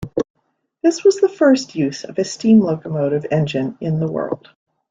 This 0.81 1.03
was 1.03 1.21
the 1.21 1.29
first 1.29 1.75
use 1.75 2.03
of 2.05 2.17
a 2.17 2.23
steam 2.23 2.59
locomotive 2.59 3.27
engine 3.29 3.77
in 3.79 3.99
the 3.99 4.11
world. 4.11 4.49